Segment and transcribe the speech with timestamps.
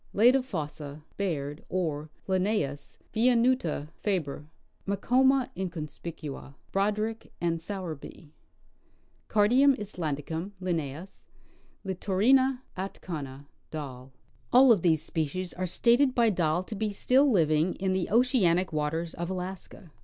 [0.13, 2.33] Leda fossa, Baird, or L.
[2.39, 4.47] viinuta, Fabr.;
[4.87, 7.29] Macoma inconspicua, B.
[7.39, 7.67] and S.;
[9.29, 11.07] Cardium islandicum, L.;
[11.93, 14.11] Litorina atkana, Dall.
[14.51, 18.73] All of these species are stated by Dall to be still living in the oceanic
[18.73, 19.91] waters of Alaska.